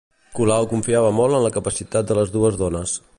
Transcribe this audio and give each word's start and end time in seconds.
Colau 0.37 0.63
confiava 0.71 1.11
molt 1.19 1.37
en 1.39 1.45
la 1.45 1.53
capacitat 1.59 2.11
de 2.13 2.21
les 2.21 2.37
dues 2.39 2.59
dones 2.63 3.01